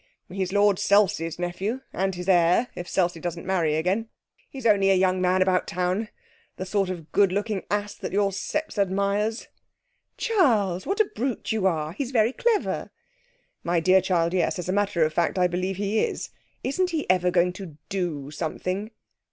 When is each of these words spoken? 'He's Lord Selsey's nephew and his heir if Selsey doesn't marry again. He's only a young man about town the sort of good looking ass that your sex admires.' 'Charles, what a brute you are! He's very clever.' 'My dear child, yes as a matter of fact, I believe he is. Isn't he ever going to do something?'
'He's 0.29 0.51
Lord 0.51 0.79
Selsey's 0.79 1.37
nephew 1.37 1.81
and 1.93 2.15
his 2.15 2.27
heir 2.27 2.69
if 2.73 2.87
Selsey 2.89 3.19
doesn't 3.21 3.45
marry 3.45 3.75
again. 3.75 4.09
He's 4.49 4.65
only 4.65 4.89
a 4.89 4.95
young 4.95 5.21
man 5.21 5.43
about 5.43 5.67
town 5.67 6.09
the 6.55 6.65
sort 6.65 6.89
of 6.89 7.11
good 7.11 7.31
looking 7.31 7.67
ass 7.69 7.93
that 7.93 8.11
your 8.11 8.31
sex 8.31 8.79
admires.' 8.79 9.47
'Charles, 10.17 10.87
what 10.87 10.99
a 10.99 11.05
brute 11.15 11.51
you 11.51 11.67
are! 11.67 11.93
He's 11.93 12.09
very 12.09 12.33
clever.' 12.33 12.89
'My 13.63 13.79
dear 13.79 14.01
child, 14.01 14.33
yes 14.33 14.57
as 14.57 14.67
a 14.67 14.73
matter 14.73 15.03
of 15.03 15.13
fact, 15.13 15.37
I 15.37 15.45
believe 15.45 15.75
he 15.77 15.99
is. 15.99 16.31
Isn't 16.63 16.89
he 16.89 17.07
ever 17.07 17.29
going 17.29 17.53
to 17.53 17.77
do 17.89 18.31
something?' 18.31 18.89